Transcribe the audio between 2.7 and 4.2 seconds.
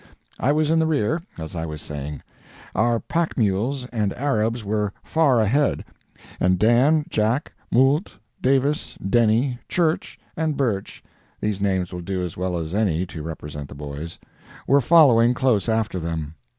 Our pack mules and